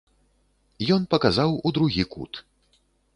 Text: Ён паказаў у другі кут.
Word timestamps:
Ён 0.95 1.05
паказаў 1.11 1.51
у 1.55 1.69
другі 1.77 2.03
кут. 2.15 2.41